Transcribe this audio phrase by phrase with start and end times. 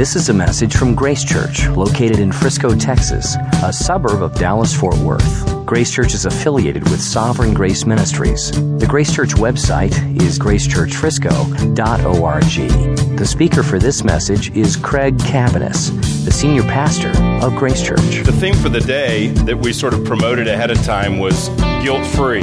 [0.00, 4.74] This is a message from Grace Church, located in Frisco, Texas, a suburb of Dallas
[4.74, 5.66] Fort Worth.
[5.66, 8.50] Grace Church is affiliated with Sovereign Grace Ministries.
[8.78, 9.92] The Grace Church website
[10.22, 13.18] is gracechurchfrisco.org.
[13.18, 15.90] The speaker for this message is Craig Cabaniss,
[16.24, 17.10] the senior pastor
[17.44, 18.00] of Grace Church.
[18.00, 21.50] The theme for the day that we sort of promoted ahead of time was
[21.84, 22.40] guilt free.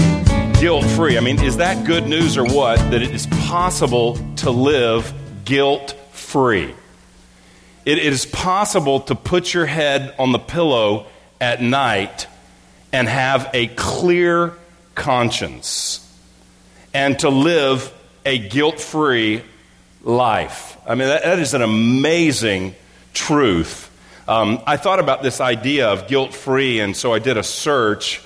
[0.59, 1.17] Guilt free.
[1.17, 2.77] I mean, is that good news or what?
[2.91, 5.11] That it is possible to live
[5.43, 6.75] guilt free.
[7.87, 11.05] It is possible to put your head on the pillow
[11.39, 12.27] at night
[12.91, 14.53] and have a clear
[14.93, 16.03] conscience
[16.93, 17.93] and to live
[18.25, 19.41] a guilt free
[20.03, 20.75] life.
[20.85, 22.75] I mean, that, that is an amazing
[23.13, 23.89] truth.
[24.27, 28.21] Um, I thought about this idea of guilt free, and so I did a search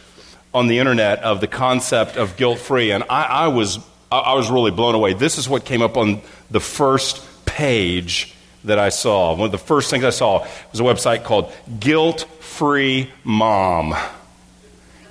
[0.56, 3.78] on the internet of the concept of guilt free, and I, I was,
[4.12, 5.14] I was really blown away.
[5.14, 8.34] This is what came up on the first page
[8.64, 9.36] that I saw.
[9.36, 13.96] One of the first things I saw was a website called Guilt Free Mom.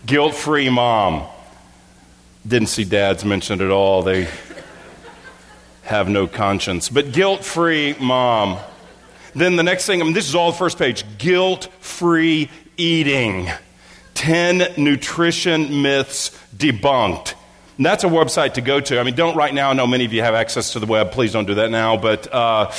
[0.07, 1.27] Guilt Free Mom.
[2.47, 4.03] Didn't see dads mentioned at all.
[4.03, 4.29] They
[5.83, 6.89] have no conscience.
[6.89, 8.59] But Guilt Free Mom.
[9.35, 13.49] Then the next thing, I mean, this is all the first page guilt free eating.
[14.15, 17.35] 10 nutrition myths debunked.
[17.81, 19.01] And that's a website to go to.
[19.01, 19.71] I mean, don't right now.
[19.71, 21.13] I know many of you have access to the web.
[21.13, 21.97] Please don't do that now.
[21.97, 22.71] But, uh,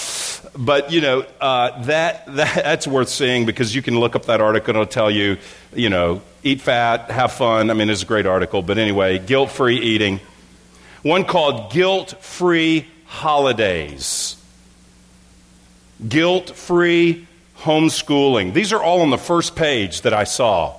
[0.55, 4.41] but you know, uh, that, that, that's worth seeing because you can look up that
[4.41, 5.39] article and it'll tell you,
[5.73, 7.71] you know, eat fat, have fun.
[7.71, 8.61] I mean, it's a great article.
[8.61, 10.19] But anyway, guilt free eating.
[11.01, 14.35] One called Guilt Free Holidays.
[16.07, 17.25] Guilt free
[17.61, 18.53] homeschooling.
[18.53, 20.75] These are all on the first page that I saw.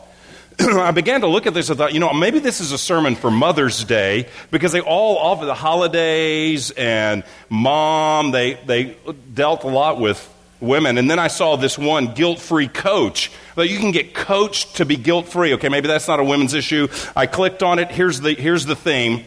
[0.60, 3.14] I began to look at this I thought, you know, maybe this is a sermon
[3.14, 8.96] for Mother's Day because they all offer the holidays and mom, they, they
[9.32, 10.28] dealt a lot with
[10.60, 10.98] women.
[10.98, 13.30] And then I saw this one guilt free coach.
[13.56, 15.54] That you can get coached to be guilt free.
[15.54, 16.88] Okay, maybe that's not a women's issue.
[17.14, 17.90] I clicked on it.
[17.90, 19.24] Here's the, here's the theme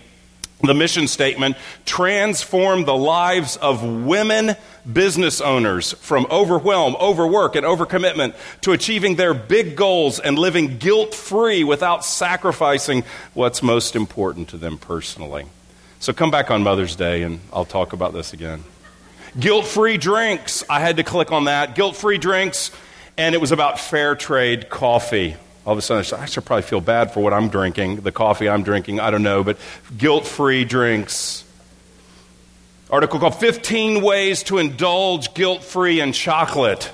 [0.61, 4.55] the mission statement transform the lives of women
[4.91, 11.13] business owners from overwhelm, overwork, and overcommitment to achieving their big goals and living guilt
[11.13, 13.03] free without sacrificing
[13.33, 15.45] what's most important to them personally.
[15.99, 18.63] So come back on Mother's Day and I'll talk about this again.
[19.39, 20.63] Guilt free drinks.
[20.69, 21.75] I had to click on that.
[21.75, 22.71] Guilt free drinks,
[23.17, 25.35] and it was about fair trade coffee
[25.65, 28.47] all of a sudden I should probably feel bad for what I'm drinking, the coffee
[28.47, 29.57] I'm drinking, I don't know, but
[29.97, 31.44] guilt free drinks.
[32.89, 36.91] Article called 15 Ways to Indulge Guilt Free in Chocolate.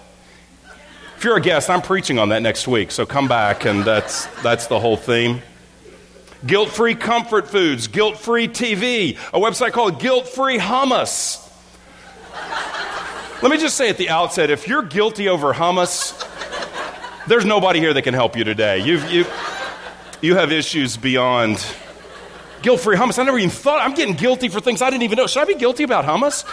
[1.17, 4.25] If you're a guest, I'm preaching on that next week, so come back, and that's,
[4.41, 5.41] that's the whole theme.
[6.45, 11.45] Guilt free comfort foods, guilt free TV, a website called Guilt Free Hummus.
[13.43, 16.17] Let me just say at the outset if you're guilty over hummus,
[17.27, 18.79] there's nobody here that can help you today.
[18.79, 19.25] You've, you,
[20.21, 21.57] you have issues beyond
[22.61, 23.19] guilt free hummus.
[23.19, 25.27] I never even thought, I'm getting guilty for things I didn't even know.
[25.27, 26.45] Should I be guilty about hummus?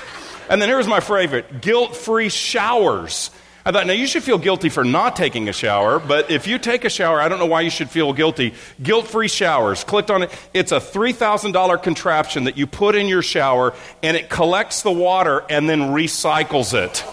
[0.50, 3.30] And then here was my favorite guilt free showers.
[3.66, 6.58] I thought, now you should feel guilty for not taking a shower, but if you
[6.58, 8.54] take a shower, I don't know why you should feel guilty.
[8.82, 9.84] Guilt free showers.
[9.84, 10.30] Clicked on it.
[10.54, 15.44] It's a $3,000 contraption that you put in your shower and it collects the water
[15.50, 17.04] and then recycles it.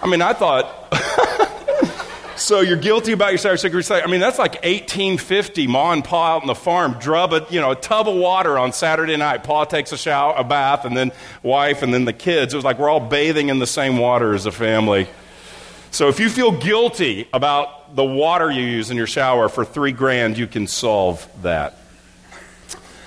[0.00, 0.83] I mean, I thought.
[2.44, 4.04] So you're guilty about your Saturday recycling.
[4.04, 5.66] I mean, that's like 1850.
[5.66, 8.58] Ma and Pa out on the farm drub a you know a tub of water
[8.58, 9.44] on Saturday night.
[9.44, 11.10] Pa takes a shower, a bath, and then
[11.42, 12.52] wife, and then the kids.
[12.52, 15.08] It was like we're all bathing in the same water as a family.
[15.90, 19.92] So if you feel guilty about the water you use in your shower for three
[19.92, 21.78] grand, you can solve that.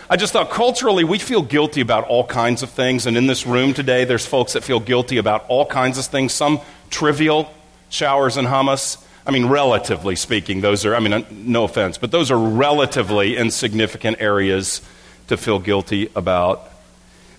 [0.09, 3.45] I just thought culturally we feel guilty about all kinds of things, and in this
[3.45, 6.33] room today, there's folks that feel guilty about all kinds of things.
[6.33, 6.59] Some
[6.89, 7.53] trivial
[7.89, 12.11] showers and hummus I mean, relatively speaking, those are, I mean, uh, no offense, but
[12.11, 14.81] those are relatively insignificant areas
[15.27, 16.71] to feel guilty about.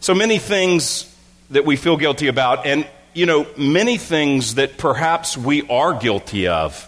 [0.00, 1.10] So many things
[1.48, 6.46] that we feel guilty about, and, you know, many things that perhaps we are guilty
[6.46, 6.86] of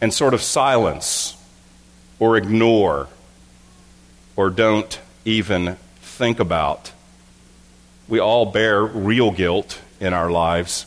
[0.00, 1.36] and sort of silence
[2.18, 3.06] or ignore
[4.34, 6.90] or don't even think about.
[8.08, 10.86] We all bear real guilt in our lives.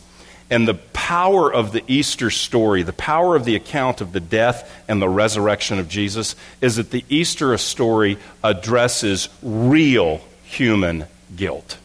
[0.52, 4.70] And the power of the Easter story, the power of the account of the death
[4.90, 11.78] and the resurrection of Jesus, is that the Easter story addresses real human guilt.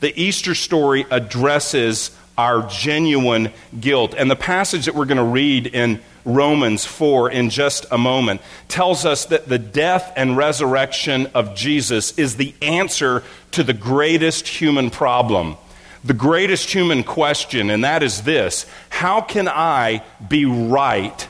[0.00, 4.14] The Easter story addresses our genuine guilt.
[4.18, 8.40] And the passage that we're going to read in Romans 4 in just a moment
[8.66, 13.22] tells us that the death and resurrection of Jesus is the answer
[13.52, 15.56] to the greatest human problem
[16.04, 21.28] the greatest human question, and that is this How can I be right?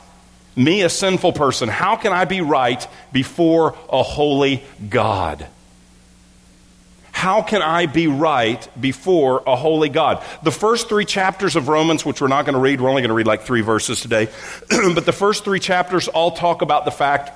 [0.55, 5.47] Me, a sinful person, how can I be right before a holy God?
[7.11, 10.23] How can I be right before a holy God?
[10.43, 13.09] The first three chapters of Romans, which we're not going to read, we're only going
[13.09, 14.27] to read like three verses today,
[14.69, 17.31] but the first three chapters all talk about the fact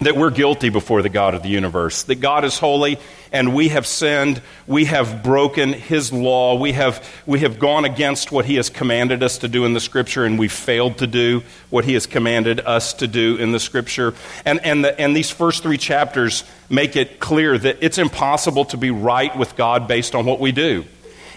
[0.00, 2.98] that we're guilty before the God of the universe, that God is holy
[3.32, 8.30] and we have sinned, we have broken his law, we have, we have gone against
[8.30, 11.42] what he has commanded us to do in the scripture, and we've failed to do
[11.70, 14.14] what he has commanded us to do in the scripture.
[14.44, 18.76] And, and, the, and these first three chapters make it clear that it's impossible to
[18.76, 20.84] be right with God based on what we do.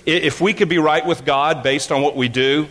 [0.06, 2.68] If we could be right with God based on what we do,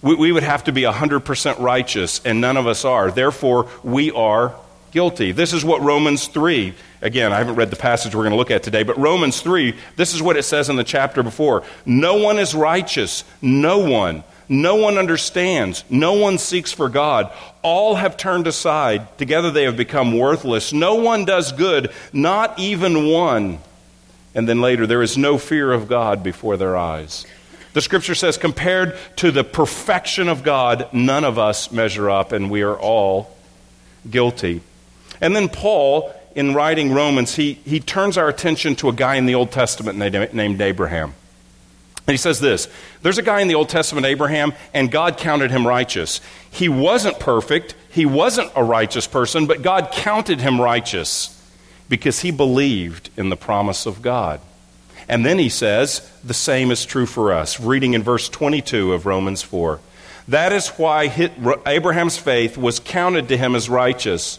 [0.00, 3.10] we, we would have to be 100% righteous, and none of us are.
[3.10, 4.54] Therefore, we are
[4.94, 5.32] guilty.
[5.32, 8.52] This is what Romans 3, again, I haven't read the passage we're going to look
[8.52, 11.64] at today, but Romans 3, this is what it says in the chapter before.
[11.84, 13.24] No one is righteous.
[13.42, 14.22] No one.
[14.48, 15.84] No one understands.
[15.90, 17.32] No one seeks for God.
[17.62, 19.18] All have turned aside.
[19.18, 20.72] Together they have become worthless.
[20.72, 23.58] No one does good, not even one.
[24.32, 27.26] And then later, there is no fear of God before their eyes.
[27.72, 32.48] The scripture says, compared to the perfection of God, none of us measure up, and
[32.48, 33.36] we are all
[34.08, 34.60] guilty.
[35.20, 39.26] And then Paul, in writing Romans, he, he turns our attention to a guy in
[39.26, 41.14] the Old Testament named Abraham.
[42.06, 42.68] And he says this
[43.02, 46.20] There's a guy in the Old Testament, Abraham, and God counted him righteous.
[46.50, 51.30] He wasn't perfect, he wasn't a righteous person, but God counted him righteous
[51.88, 54.40] because he believed in the promise of God.
[55.08, 59.06] And then he says, The same is true for us, reading in verse 22 of
[59.06, 59.80] Romans 4.
[60.28, 61.30] That is why
[61.66, 64.38] Abraham's faith was counted to him as righteous.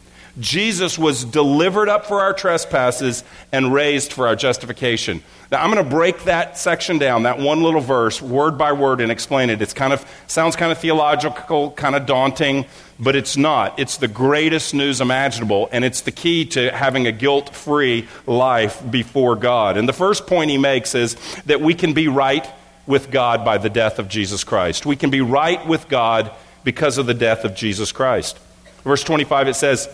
[0.39, 5.21] Jesus was delivered up for our trespasses and raised for our justification.
[5.51, 9.01] Now, I'm going to break that section down, that one little verse, word by word,
[9.01, 9.61] and explain it.
[9.61, 12.65] It's kind of sounds kind of theological, kind of daunting,
[12.97, 13.77] but it's not.
[13.77, 19.35] It's the greatest news imaginable, and it's the key to having a guilt-free life before
[19.35, 19.75] God.
[19.75, 22.47] And the first point he makes is that we can be right
[22.87, 24.85] with God by the death of Jesus Christ.
[24.85, 26.31] We can be right with God
[26.63, 28.39] because of the death of Jesus Christ.
[28.83, 29.89] Verse 25 it says,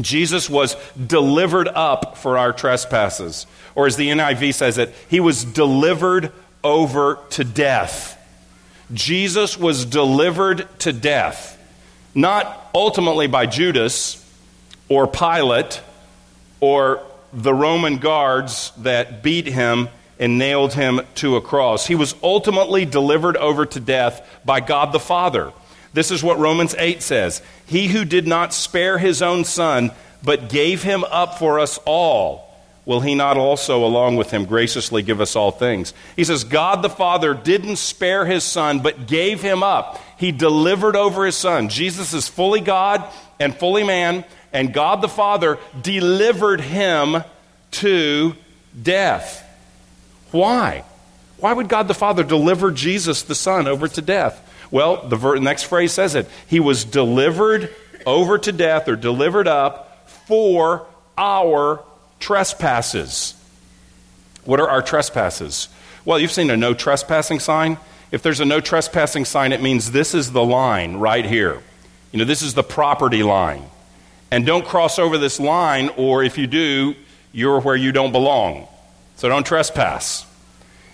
[0.00, 3.46] Jesus was delivered up for our trespasses.
[3.74, 6.32] Or as the NIV says it, he was delivered
[6.62, 8.20] over to death.
[8.92, 11.58] Jesus was delivered to death,
[12.14, 14.20] not ultimately by Judas
[14.88, 15.80] or Pilate
[16.60, 17.02] or
[17.32, 19.88] the Roman guards that beat him
[20.18, 21.86] and nailed him to a cross.
[21.86, 25.52] He was ultimately delivered over to death by God the Father.
[25.94, 29.92] This is what Romans 8 says He who did not spare his own son,
[30.22, 32.52] but gave him up for us all,
[32.84, 35.94] will he not also, along with him, graciously give us all things?
[36.16, 40.00] He says, God the Father didn't spare his son, but gave him up.
[40.18, 41.68] He delivered over his son.
[41.68, 43.04] Jesus is fully God
[43.38, 47.22] and fully man, and God the Father delivered him
[47.72, 48.34] to
[48.80, 49.42] death.
[50.32, 50.84] Why?
[51.38, 54.40] Why would God the Father deliver Jesus the Son over to death?
[54.74, 56.28] Well, the ver- next phrase says it.
[56.48, 57.72] He was delivered
[58.04, 60.84] over to death or delivered up for
[61.16, 61.84] our
[62.18, 63.34] trespasses.
[64.44, 65.68] What are our trespasses?
[66.04, 67.78] Well, you've seen a no trespassing sign.
[68.10, 71.62] If there's a no trespassing sign, it means this is the line right here.
[72.10, 73.62] You know, this is the property line.
[74.32, 76.96] And don't cross over this line, or if you do,
[77.30, 78.66] you're where you don't belong.
[79.14, 80.26] So don't trespass.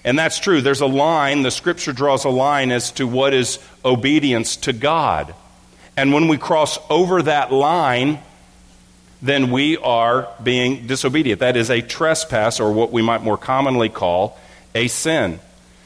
[0.04, 0.60] And that's true.
[0.60, 5.34] There's a line, the scripture draws a line as to what is obedience to God.
[5.96, 8.20] And when we cross over that line,
[9.20, 11.40] then we are being disobedient.
[11.40, 14.38] That is a trespass, or what we might more commonly call
[14.74, 15.40] a sin.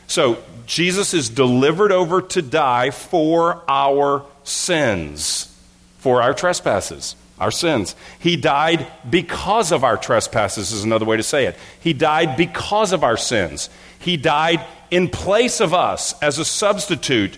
[0.07, 5.53] So Jesus is delivered over to die for our sins,
[5.99, 7.97] for our trespasses our sins.
[8.21, 11.57] He died because of our trespasses, is another way to say it.
[11.81, 13.69] He died because of our sins.
[14.05, 17.37] He died in place of us as a substitute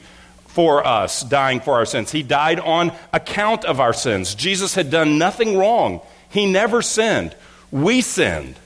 [0.49, 2.11] for us, dying for our sins.
[2.11, 4.35] He died on account of our sins.
[4.35, 7.35] Jesus had done nothing wrong, He never sinned.
[7.71, 8.57] We sinned,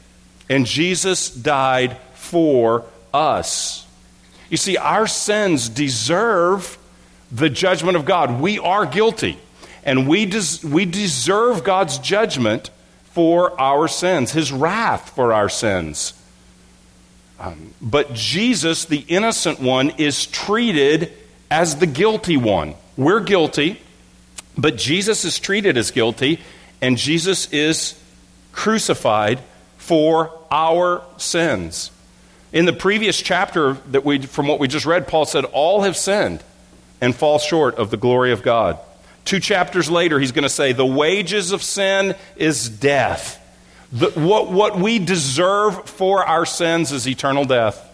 [0.49, 3.87] and Jesus died for us.
[4.51, 6.79] You see, our sins deserve
[7.33, 8.41] the judgment of God.
[8.41, 9.39] We are guilty.
[9.85, 12.75] And we, des- we deserve God's judgment for
[13.13, 16.15] for our sins, his wrath for our sins.
[17.41, 21.11] Um, but Jesus, the innocent one, is treated
[21.51, 22.75] as the guilty one.
[22.99, 23.81] We're guilty,
[24.59, 26.41] but Jesus is treated as guilty,
[26.83, 27.99] and Jesus is
[28.53, 29.41] crucified
[29.79, 31.91] for our sins.
[32.53, 35.97] In the previous chapter that we from what we just read, Paul said, All have
[35.97, 36.43] sinned
[37.01, 38.79] and fall short of the glory of God.
[39.25, 43.40] Two chapters later, he's going to say, The wages of sin is death.
[43.93, 47.87] The, what, what we deserve for our sins is eternal death.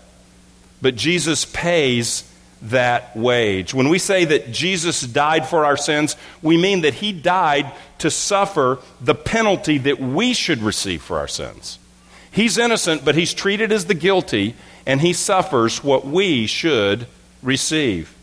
[0.83, 2.31] But Jesus pays
[2.63, 3.73] that wage.
[3.73, 8.11] When we say that Jesus died for our sins, we mean that he died to
[8.11, 11.79] suffer the penalty that we should receive for our sins.
[12.31, 17.07] He's innocent, but he's treated as the guilty, and he suffers what we should
[17.43, 18.15] receive.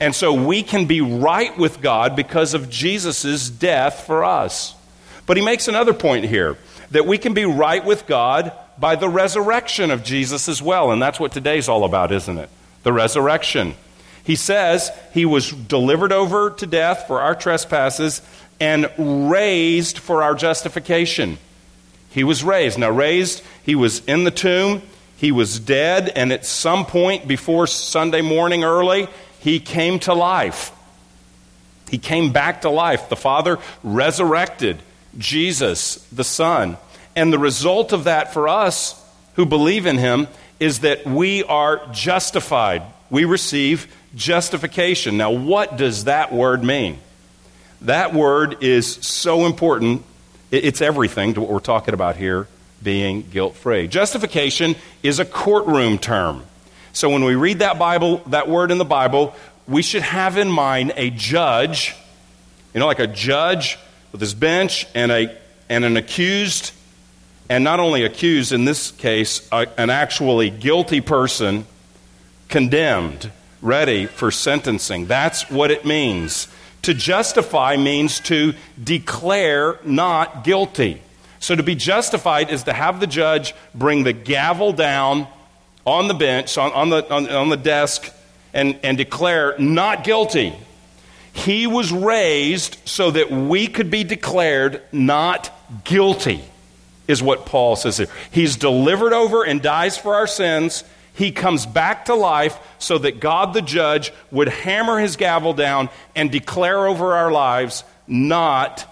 [0.00, 4.74] And so we can be right with God because of Jesus' death for us.
[5.24, 6.58] But he makes another point here
[6.94, 10.92] that we can be right with God by the resurrection of Jesus as well.
[10.92, 12.48] And that's what today's all about, isn't it?
[12.84, 13.74] The resurrection.
[14.22, 18.22] He says he was delivered over to death for our trespasses
[18.60, 18.88] and
[19.28, 21.38] raised for our justification.
[22.10, 22.78] He was raised.
[22.78, 24.80] Now, raised, he was in the tomb,
[25.16, 29.08] he was dead, and at some point before Sunday morning early,
[29.40, 30.70] he came to life.
[31.90, 33.08] He came back to life.
[33.08, 34.78] The Father resurrected
[35.18, 36.76] Jesus, the Son.
[37.16, 39.00] And the result of that for us
[39.34, 40.28] who believe in him
[40.60, 42.82] is that we are justified.
[43.10, 45.16] We receive justification.
[45.16, 46.98] Now, what does that word mean?
[47.82, 50.02] That word is so important.
[50.50, 52.48] It's everything to what we're talking about here
[52.82, 53.88] being guilt free.
[53.88, 56.44] Justification is a courtroom term.
[56.92, 59.34] So when we read that Bible, that word in the Bible,
[59.66, 61.96] we should have in mind a judge,
[62.72, 63.78] you know, like a judge
[64.12, 65.36] with his bench and, a,
[65.68, 66.72] and an accused,
[67.48, 71.66] and not only accused, in this case, a, an actually guilty person
[72.48, 75.06] condemned, ready for sentencing.
[75.06, 76.48] That's what it means.
[76.82, 81.00] To justify means to declare not guilty.
[81.40, 85.26] So to be justified is to have the judge bring the gavel down
[85.86, 88.10] on the bench, on, on the, on, on the desk,
[88.54, 90.54] and, and declare not guilty.
[91.32, 95.50] He was raised so that we could be declared not
[95.84, 96.42] guilty,
[97.06, 98.08] is what Paul says here.
[98.30, 100.84] He's delivered over and dies for our sins.
[101.14, 105.88] He comes back to life so that God the judge would hammer his gavel down
[106.16, 108.90] and declare over our lives not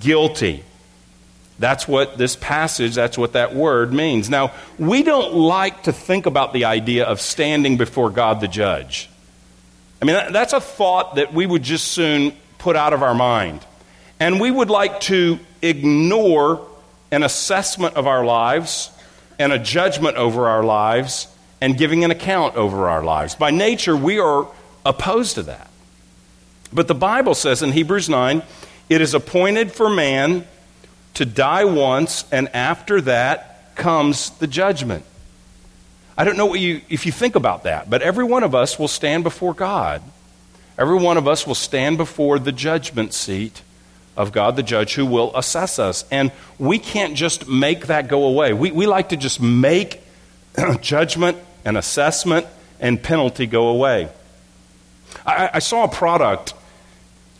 [0.00, 0.62] guilty.
[1.58, 4.28] That's what this passage, that's what that word means.
[4.28, 9.08] Now, we don't like to think about the idea of standing before God the judge.
[10.02, 13.64] I mean, that's a thought that we would just soon put out of our mind.
[14.18, 16.66] And we would like to ignore
[17.14, 18.90] an assessment of our lives
[19.38, 21.28] and a judgment over our lives
[21.60, 23.34] and giving an account over our lives.
[23.34, 24.46] By nature, we are
[24.84, 25.70] opposed to that.
[26.72, 28.42] But the Bible says in Hebrews 9,
[28.90, 30.46] it is appointed for man
[31.14, 35.04] to die once, and after that comes the judgment.
[36.18, 38.78] I don't know what you, if you think about that, but every one of us
[38.78, 40.02] will stand before God.
[40.76, 43.62] Every one of us will stand before the judgment seat
[44.16, 46.04] of God the judge who will assess us.
[46.10, 48.52] And we can't just make that go away.
[48.52, 50.00] We, we like to just make
[50.80, 52.46] judgment and assessment
[52.80, 54.08] and penalty go away.
[55.26, 56.54] I, I saw a product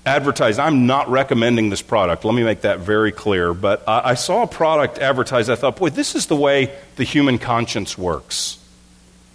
[0.07, 0.59] advertised.
[0.59, 2.25] I'm not recommending this product.
[2.25, 3.54] Let me make that very clear.
[3.54, 5.50] But I, I saw a product advertised.
[5.50, 8.59] I thought, boy, this is the way the human conscience works.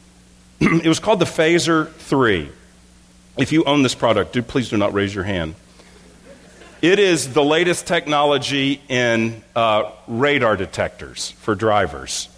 [0.60, 2.50] it was called the Phaser 3.
[3.38, 5.55] If you own this product, do, please do not raise your hand.
[6.81, 12.29] It is the latest technology in uh, radar detectors for drivers.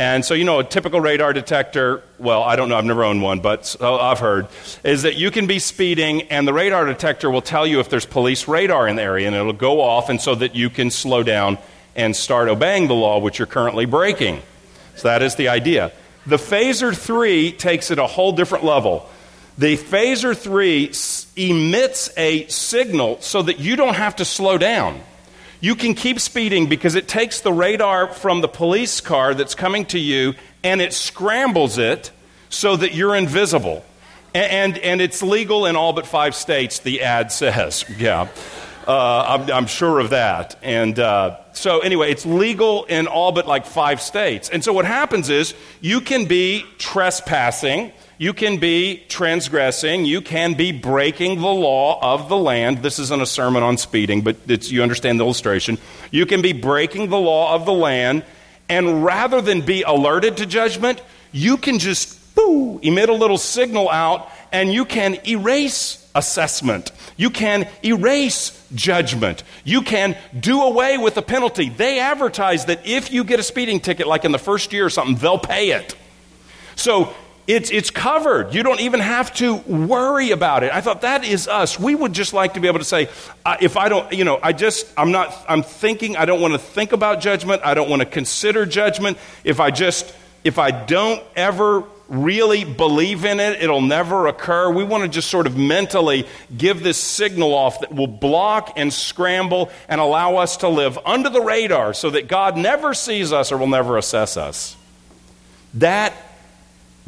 [0.00, 3.22] And so, you know, a typical radar detector, well, I don't know, I've never owned
[3.22, 4.48] one, but I've heard,
[4.82, 8.04] is that you can be speeding and the radar detector will tell you if there's
[8.04, 11.22] police radar in the area and it'll go off and so that you can slow
[11.22, 11.56] down
[11.94, 14.42] and start obeying the law which you're currently breaking.
[14.96, 15.92] So that is the idea.
[16.26, 19.08] The Phaser 3 takes it a whole different level.
[19.58, 20.92] The Phaser 3
[21.36, 25.00] emits a signal so that you don't have to slow down
[25.60, 29.86] you can keep speeding because it takes the radar from the police car that's coming
[29.86, 32.10] to you and it scrambles it
[32.48, 33.84] so that you're invisible.
[34.34, 37.84] And, and, and it's legal in all but five states, the ad says.
[37.98, 38.28] Yeah.
[38.86, 40.56] Uh, I'm, I'm, sure of that.
[40.62, 44.48] And uh, so, anyway, it's legal in all but like five states.
[44.48, 50.54] And so, what happens is you can be trespassing, you can be transgressing, you can
[50.54, 52.78] be breaking the law of the land.
[52.78, 55.78] This isn't a sermon on speeding, but you understand the illustration.
[56.12, 58.24] You can be breaking the law of the land,
[58.68, 61.02] and rather than be alerted to judgment,
[61.32, 66.92] you can just boo, emit a little signal out, and you can erase assessment.
[67.16, 69.42] You can erase judgment.
[69.64, 71.70] You can do away with the penalty.
[71.70, 74.90] They advertise that if you get a speeding ticket, like in the first year or
[74.90, 75.96] something, they'll pay it.
[76.74, 77.14] So
[77.46, 78.54] it's, it's covered.
[78.54, 80.74] You don't even have to worry about it.
[80.74, 81.78] I thought that is us.
[81.78, 83.08] We would just like to be able to say,
[83.44, 86.54] uh, if I don't, you know, I just, I'm not, I'm thinking, I don't want
[86.54, 87.62] to think about judgment.
[87.64, 89.16] I don't want to consider judgment.
[89.44, 90.12] If I just,
[90.44, 94.70] if I don't ever really believe in it, it'll never occur.
[94.70, 98.92] We want to just sort of mentally give this signal off that will block and
[98.92, 103.50] scramble and allow us to live under the radar so that God never sees us
[103.50, 104.76] or will never assess us.
[105.74, 106.14] That,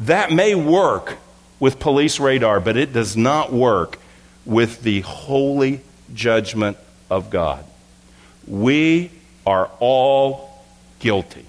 [0.01, 1.17] that may work
[1.59, 3.99] with police radar, but it does not work
[4.45, 5.81] with the holy
[6.13, 6.77] judgment
[7.09, 7.63] of God.
[8.47, 9.11] We
[9.45, 10.63] are all
[10.99, 11.45] guilty.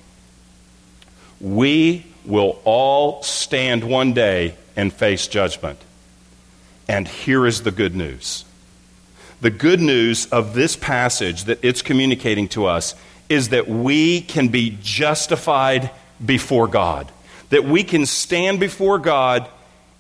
[1.41, 5.79] We will all stand one day and face judgment.
[6.89, 8.45] And here is the good news.
[9.41, 12.95] The good news of this passage that it's communicating to us
[13.29, 15.91] is that we can be justified
[16.25, 17.11] before God,
[17.49, 19.49] that we can stand before God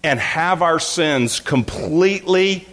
[0.02, 2.66] and have our sins completely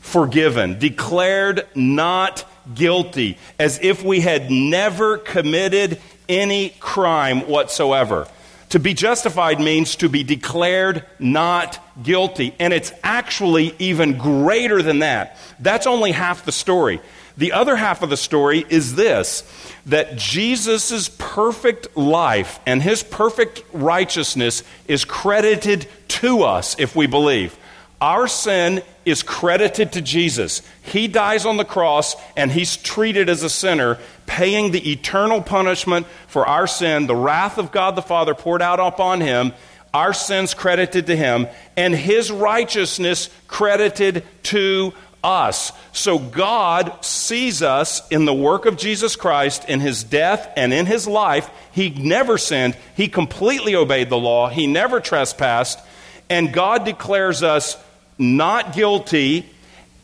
[0.00, 8.28] forgiven, declared not guilty, as if we had never committed any crime whatsoever.
[8.70, 12.54] To be justified means to be declared not guilty.
[12.58, 15.36] And it's actually even greater than that.
[15.60, 17.00] That's only half the story.
[17.36, 19.44] The other half of the story is this
[19.86, 27.56] that Jesus' perfect life and his perfect righteousness is credited to us if we believe.
[28.00, 30.60] Our sin is credited to Jesus.
[30.82, 36.06] He dies on the cross and he's treated as a sinner, paying the eternal punishment
[36.26, 39.52] for our sin, the wrath of God the Father poured out upon him,
[39.94, 44.92] our sins credited to him, and his righteousness credited to
[45.24, 45.72] us.
[45.92, 50.84] So God sees us in the work of Jesus Christ, in his death and in
[50.84, 51.48] his life.
[51.72, 55.80] He never sinned, he completely obeyed the law, he never trespassed,
[56.28, 57.76] and God declares us
[58.18, 59.46] not guilty,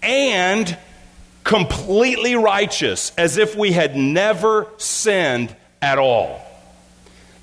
[0.03, 0.77] and
[1.45, 6.41] completely righteous, as if we had never sinned at all.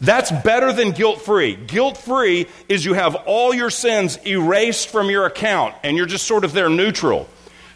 [0.01, 1.55] That's better than guilt free.
[1.55, 6.25] Guilt free is you have all your sins erased from your account and you're just
[6.25, 7.27] sort of there neutral.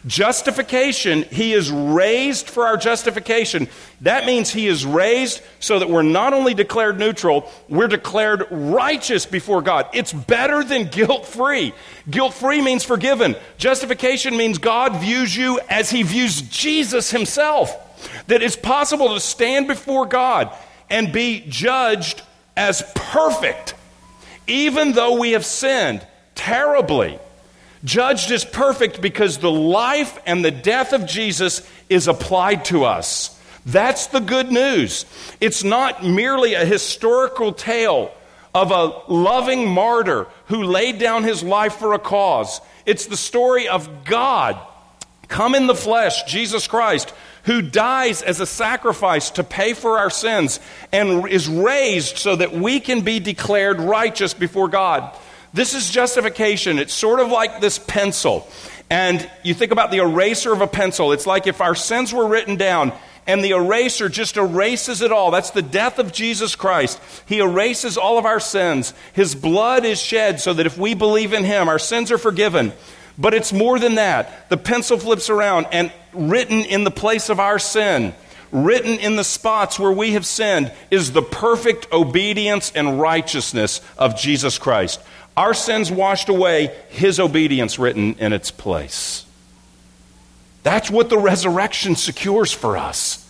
[0.06, 3.68] Justification, He is raised for our justification.
[4.02, 9.24] That means He is raised so that we're not only declared neutral, we're declared righteous
[9.24, 9.88] before God.
[9.94, 11.72] It's better than guilt free.
[12.10, 13.34] Guilt free means forgiven.
[13.56, 17.74] Justification means God views you as He views Jesus Himself.
[18.26, 20.54] That it's possible to stand before God
[20.90, 22.20] and be judged
[22.56, 23.74] as perfect,
[24.46, 27.18] even though we have sinned terribly
[27.84, 33.38] judged as perfect because the life and the death of Jesus is applied to us.
[33.66, 35.06] That's the good news.
[35.40, 38.12] It's not merely a historical tale
[38.54, 42.60] of a loving martyr who laid down his life for a cause.
[42.86, 44.58] It's the story of God
[45.28, 47.12] come in the flesh, Jesus Christ,
[47.44, 50.60] who dies as a sacrifice to pay for our sins
[50.92, 55.12] and is raised so that we can be declared righteous before God.
[55.54, 56.80] This is justification.
[56.80, 58.48] It's sort of like this pencil.
[58.90, 61.12] And you think about the eraser of a pencil.
[61.12, 62.92] It's like if our sins were written down
[63.24, 65.30] and the eraser just erases it all.
[65.30, 67.00] That's the death of Jesus Christ.
[67.24, 68.94] He erases all of our sins.
[69.12, 72.72] His blood is shed so that if we believe in Him, our sins are forgiven.
[73.16, 74.50] But it's more than that.
[74.50, 78.12] The pencil flips around and written in the place of our sin,
[78.50, 84.18] written in the spots where we have sinned, is the perfect obedience and righteousness of
[84.18, 85.00] Jesus Christ
[85.36, 89.24] our sins washed away, his obedience written in its place.
[90.62, 93.20] That's what the resurrection secures for us.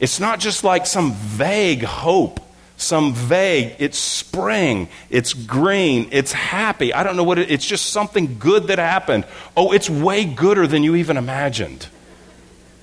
[0.00, 2.40] It's not just like some vague hope,
[2.78, 6.94] some vague, it's spring, it's green, it's happy.
[6.94, 9.26] I don't know what it, it's just something good that happened.
[9.56, 11.86] Oh, it's way gooder than you even imagined.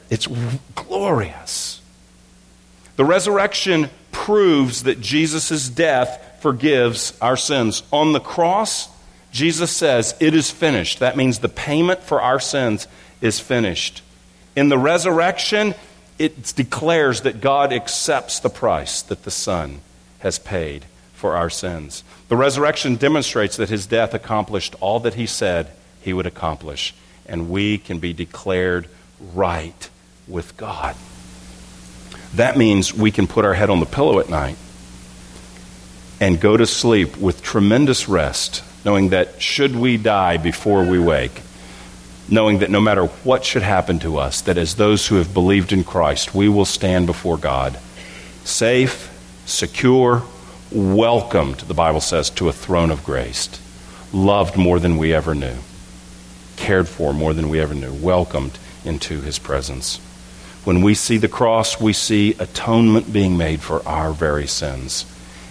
[0.10, 0.28] It's
[0.76, 1.82] glorious.
[2.96, 7.84] The resurrection proves that Jesus' death forgives our sins.
[7.92, 8.90] On the cross,
[9.32, 11.00] Jesus says, It is finished.
[11.00, 12.88] That means the payment for our sins
[13.22, 14.02] is finished.
[14.56, 15.76] In the resurrection,
[16.18, 19.82] it declares that God accepts the price that the Son
[20.20, 22.04] has paid for our sins.
[22.30, 25.72] The resurrection demonstrates that his death accomplished all that he said
[26.02, 26.94] he would accomplish,
[27.26, 28.88] and we can be declared
[29.34, 29.90] right
[30.28, 30.96] with God.
[32.36, 34.58] That means we can put our head on the pillow at night
[36.20, 41.42] and go to sleep with tremendous rest, knowing that should we die before we wake,
[42.30, 45.72] knowing that no matter what should happen to us, that as those who have believed
[45.72, 47.78] in Christ, we will stand before God
[48.44, 49.12] safe,
[49.46, 50.24] secure,
[50.72, 53.50] welcomed, the Bible says, to a throne of grace,
[54.14, 55.56] loved more than we ever knew,
[56.56, 59.98] cared for more than we ever knew, welcomed into his presence.
[60.64, 65.06] When we see the cross, we see atonement being made for our very sins.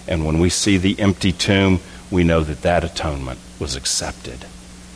[0.08, 4.46] And when we see the empty tomb, we know that that atonement was accepted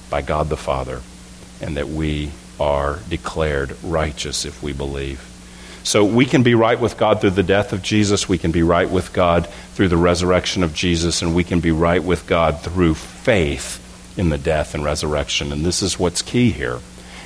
[0.08, 1.00] by God the Father
[1.60, 5.26] and that we are declared righteous if we believe.
[5.82, 8.28] So we can be right with God through the death of Jesus.
[8.28, 11.22] We can be right with God through the resurrection of Jesus.
[11.22, 13.78] And we can be right with God through faith
[14.18, 15.52] in the death and resurrection.
[15.52, 16.80] And this is what's key here.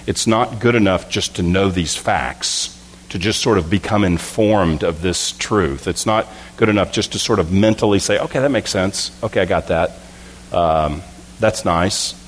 [0.07, 2.74] It's not good enough just to know these facts,
[3.15, 5.87] to just sort of become informed of this truth.
[5.87, 9.17] It's not good enough just to sort of mentally say, okay, that makes sense.
[9.23, 9.93] Okay, I got that.
[10.51, 11.01] Um,
[11.39, 12.21] that's nice.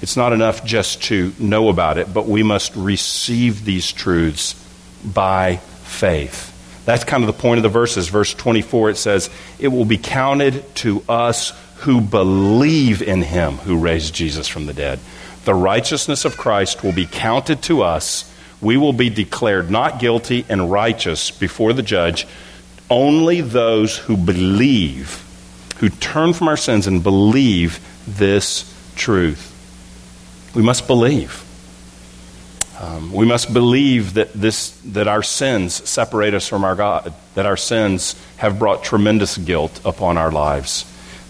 [0.00, 4.54] It's not enough just to know about it, but we must receive these truths
[5.04, 6.54] by faith.
[6.84, 8.08] That's kind of the point of the verses.
[8.08, 13.76] Verse 24, it says, It will be counted to us who believe in him who
[13.76, 15.00] raised Jesus from the dead.
[15.46, 18.32] The righteousness of Christ will be counted to us.
[18.60, 22.26] We will be declared not guilty and righteous before the judge.
[22.90, 25.24] Only those who believe,
[25.78, 28.64] who turn from our sins and believe this
[28.96, 29.54] truth.
[30.54, 31.44] We must believe.
[32.80, 37.44] Um, we must believe that, this, that our sins separate us from our God, that
[37.44, 40.84] our sins have brought tremendous guilt upon our lives,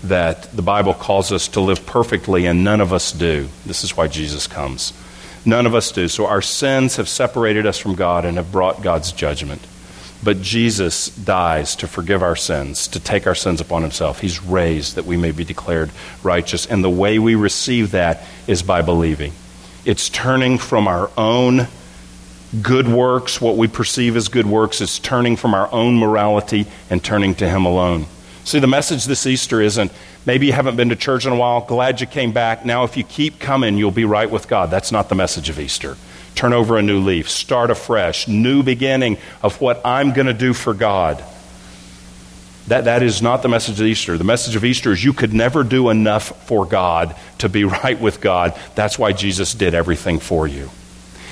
[0.04, 3.48] that the Bible calls us to live perfectly, and none of us do.
[3.64, 4.92] This is why Jesus comes.
[5.44, 6.08] None of us do.
[6.08, 9.66] So our sins have separated us from God and have brought God's judgment.
[10.22, 14.20] But Jesus dies to forgive our sins, to take our sins upon himself.
[14.20, 15.90] He's raised that we may be declared
[16.22, 16.66] righteous.
[16.66, 19.32] And the way we receive that is by believing.
[19.84, 21.68] It's turning from our own
[22.62, 24.80] good works, what we perceive as good works.
[24.80, 28.06] It's turning from our own morality and turning to Him alone.
[28.44, 29.92] See, the message this Easter isn't
[30.26, 32.64] maybe you haven't been to church in a while, glad you came back.
[32.64, 34.70] Now, if you keep coming, you'll be right with God.
[34.70, 35.96] That's not the message of Easter.
[36.34, 40.52] Turn over a new leaf, start afresh, new beginning of what I'm going to do
[40.52, 41.22] for God.
[42.68, 44.18] That, that is not the message of Easter.
[44.18, 47.98] The message of Easter is you could never do enough for God to be right
[47.98, 48.58] with God.
[48.74, 50.70] That's why Jesus did everything for you.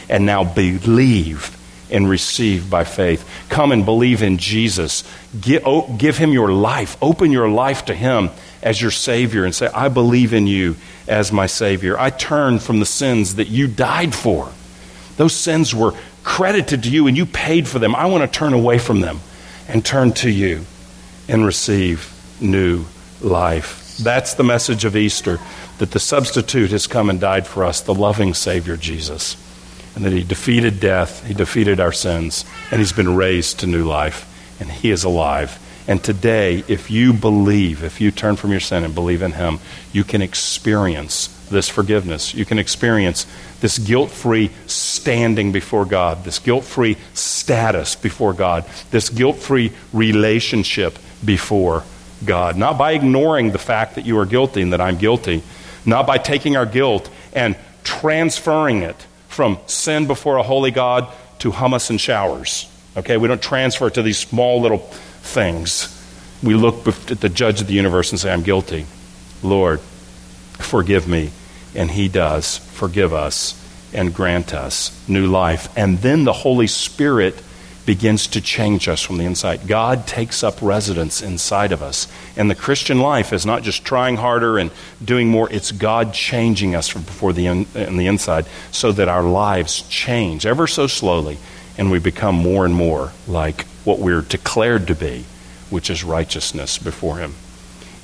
[0.08, 1.56] And now believe
[1.90, 3.28] and receive by faith.
[3.48, 5.04] Come and believe in Jesus.
[5.40, 6.96] Give, oh, give him your life.
[7.00, 8.30] Open your life to him
[8.62, 11.98] as your Savior and say, I believe in you as my Savior.
[11.98, 14.50] I turn from the sins that you died for.
[15.16, 17.94] Those sins were credited to you and you paid for them.
[17.94, 19.20] I want to turn away from them
[19.68, 20.64] and turn to you
[21.28, 22.84] and receive new
[23.20, 23.96] life.
[23.98, 25.38] That's the message of Easter
[25.78, 29.36] that the substitute has come and died for us, the loving Savior Jesus,
[29.96, 33.84] and that He defeated death, He defeated our sins, and He's been raised to new
[33.84, 35.58] life, and He is alive.
[35.88, 39.58] And today, if you believe, if you turn from your sin and believe in Him,
[39.92, 42.34] you can experience this forgiveness.
[42.34, 43.26] You can experience
[43.60, 49.72] this guilt free standing before God, this guilt free status before God, this guilt free
[49.92, 51.84] relationship before
[52.24, 52.56] God.
[52.56, 55.42] Not by ignoring the fact that you are guilty and that I'm guilty,
[55.84, 59.06] not by taking our guilt and transferring it
[59.36, 62.72] from sin before a holy God to hummus and showers.
[62.96, 65.92] Okay, we don't transfer it to these small little things.
[66.42, 68.86] We look at the judge of the universe and say, I'm guilty.
[69.42, 69.80] Lord,
[70.58, 71.32] forgive me.
[71.74, 75.68] And he does forgive us and grant us new life.
[75.76, 77.34] And then the Holy Spirit
[77.86, 79.66] begins to change us from the inside.
[79.66, 82.08] God takes up residence inside of us.
[82.36, 84.72] And the Christian life is not just trying harder and
[85.02, 89.08] doing more, it's God changing us from before the, in, in the inside so that
[89.08, 91.38] our lives change ever so slowly
[91.78, 95.24] and we become more and more like what we're declared to be,
[95.70, 97.34] which is righteousness before Him.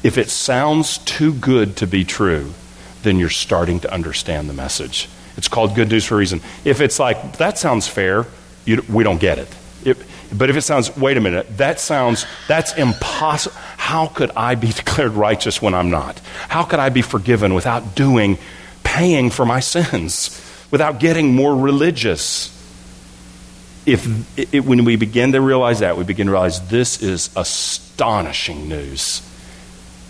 [0.03, 2.53] If it sounds too good to be true,
[3.03, 5.09] then you're starting to understand the message.
[5.37, 6.41] It's called good news for a reason.
[6.65, 8.27] If it's like, that sounds fair,
[8.65, 9.49] you, we don't get it.
[9.87, 9.97] It.
[10.33, 13.57] But if it sounds, wait a minute, that sounds, that's impossible.
[13.77, 16.19] How could I be declared righteous when I'm not?
[16.49, 18.39] How could I be forgiven without doing,
[18.85, 20.41] paying for my sins,
[20.71, 22.53] without getting more religious?
[23.85, 28.69] if it, when we begin to realize that, we begin to realize this is astonishing
[28.69, 29.23] news.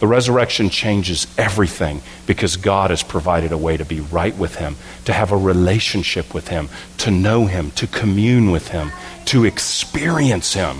[0.02, 4.74] The resurrection changes everything because God has provided a way to be right with Him,
[5.04, 8.90] to have a relationship with Him, to know Him, to commune with Him,
[9.26, 10.78] to experience Him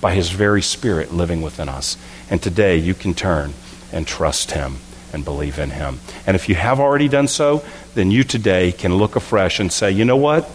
[0.00, 1.96] by His very Spirit living within us.
[2.28, 3.54] And today you can turn
[3.92, 4.78] and trust Him
[5.12, 6.00] and believe in Him.
[6.26, 9.92] And if you have already done so, then you today can look afresh and say,
[9.92, 10.50] you know what?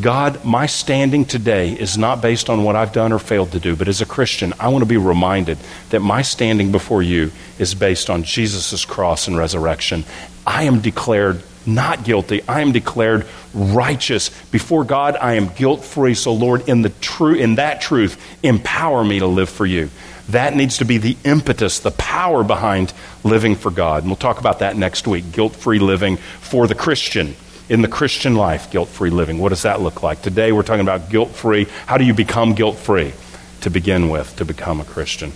[0.00, 3.74] God, my standing today is not based on what I've done or failed to do,
[3.74, 5.58] but as a Christian, I want to be reminded
[5.90, 10.04] that my standing before you is based on Jesus' cross and resurrection.
[10.46, 12.42] I am declared not guilty.
[12.48, 14.30] I am declared righteous.
[14.50, 16.14] Before God, I am guilt free.
[16.14, 19.90] So, Lord, in, the tru- in that truth, empower me to live for you.
[20.30, 22.92] That needs to be the impetus, the power behind
[23.24, 24.02] living for God.
[24.02, 27.34] And we'll talk about that next week guilt free living for the Christian
[27.68, 29.38] in the Christian life, guilt free living.
[29.38, 30.22] What does that look like?
[30.22, 31.66] Today we're talking about guilt free.
[31.86, 33.12] How do you become guilt free
[33.60, 35.30] to begin with, to become a Christian?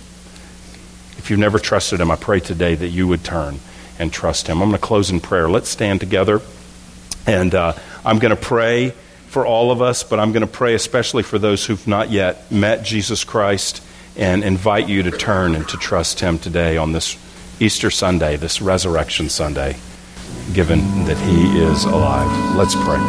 [1.17, 3.59] If you've never trusted Him, I pray today that you would turn
[3.99, 4.61] and trust Him.
[4.61, 5.47] I'm going to close in prayer.
[5.47, 6.41] Let's stand together.
[7.27, 8.93] And uh, I'm going to pray
[9.27, 12.51] for all of us, but I'm going to pray especially for those who've not yet
[12.51, 13.83] met Jesus Christ
[14.17, 17.17] and invite you to turn and to trust Him today on this
[17.59, 19.77] Easter Sunday, this Resurrection Sunday
[20.53, 22.55] given that He is alive.
[22.55, 22.99] Let's pray.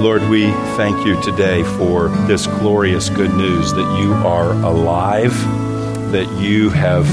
[0.00, 5.32] Lord, we thank you today for this glorious good news that you are alive,
[6.12, 7.04] that you have